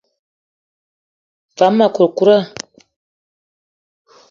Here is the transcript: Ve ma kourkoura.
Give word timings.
Ve 1.57 1.67
ma 1.77 1.87
kourkoura. 1.95 2.37